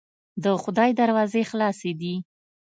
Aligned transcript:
د 0.43 0.45
خدای 0.61 0.91
دروازې 1.01 1.41
خلاصې 1.49 1.91
دي. 2.01 2.15